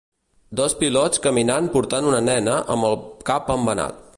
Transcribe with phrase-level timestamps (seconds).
[0.59, 2.99] Dos pilots caminant portant una nena amb el
[3.31, 4.05] cap embenat.